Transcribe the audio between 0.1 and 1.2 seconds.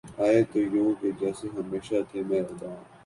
آئے تو یوں کہ